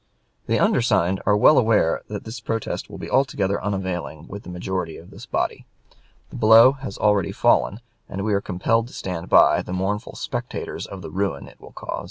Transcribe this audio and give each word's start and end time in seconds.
The 0.47 0.57
undersigned 0.57 1.21
are 1.27 1.37
well 1.37 1.59
aware 1.59 2.01
that 2.07 2.23
this 2.23 2.39
protest 2.39 2.89
will 2.89 2.97
be 2.97 3.07
altogether 3.11 3.63
unavailing 3.63 4.25
with 4.27 4.41
the 4.41 4.49
majority 4.49 4.97
of 4.97 5.11
this 5.11 5.27
body. 5.27 5.67
The 6.31 6.37
blow 6.37 6.71
has 6.71 6.97
already 6.97 7.31
fallen; 7.31 7.81
and 8.09 8.23
we 8.25 8.33
are 8.33 8.41
compelled 8.41 8.87
to 8.87 8.93
stand 8.95 9.29
by, 9.29 9.61
the 9.61 9.73
mournful 9.73 10.15
spectators 10.15 10.87
of 10.87 11.03
the 11.03 11.11
ruin 11.11 11.47
it 11.47 11.61
will 11.61 11.73
cause. 11.73 11.99